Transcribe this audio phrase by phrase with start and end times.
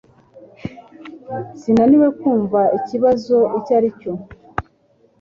[1.59, 4.11] Sinaniwe kumva ikibazo icyo aricyo